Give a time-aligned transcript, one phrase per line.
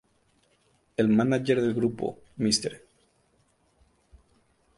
[0.97, 2.81] El mánager del grupo, Mr.